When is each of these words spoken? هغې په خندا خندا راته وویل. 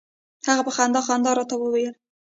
هغې 0.47 0.63
په 0.67 0.71
خندا 0.75 1.01
خندا 1.07 1.31
راته 1.37 1.55
وویل. 1.57 1.93